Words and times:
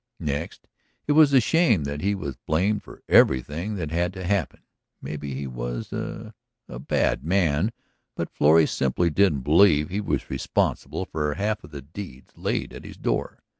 Next, 0.19 0.67
it 1.05 1.11
was 1.11 1.31
a 1.31 1.39
shame 1.39 1.83
that 1.83 2.01
he 2.01 2.15
was 2.15 2.35
blamed 2.35 2.81
for 2.81 3.03
everything 3.07 3.75
that 3.75 3.91
had 3.91 4.13
to 4.13 4.23
happen; 4.23 4.61
maybe 4.99 5.35
he 5.35 5.45
was 5.45 5.93
a... 5.93 6.33
a 6.67 6.79
bad 6.79 7.23
man, 7.23 7.71
but 8.15 8.31
Florrie 8.31 8.65
simply 8.65 9.11
didn't 9.11 9.41
believe 9.41 9.89
he 9.89 10.01
was 10.01 10.31
responsible 10.31 11.05
for 11.05 11.35
half 11.35 11.63
of 11.63 11.69
the 11.69 11.83
deeds 11.83 12.35
laid 12.35 12.73
at 12.73 12.83
his 12.83 12.97
door. 12.97 13.43